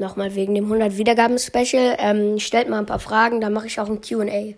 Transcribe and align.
nochmal 0.00 0.34
wegen 0.34 0.54
dem 0.54 0.64
100 0.64 0.96
Wiedergaben-Special. 0.96 1.96
Ähm, 1.98 2.38
stellt 2.38 2.68
mal 2.68 2.78
ein 2.78 2.86
paar 2.86 2.98
Fragen, 2.98 3.40
dann 3.40 3.52
mache 3.52 3.66
ich 3.66 3.78
auch 3.78 3.88
ein 3.88 4.00
QA. 4.00 4.54